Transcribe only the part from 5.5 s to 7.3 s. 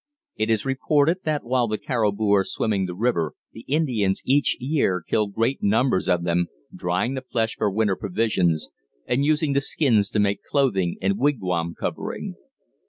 numbers of them, drying the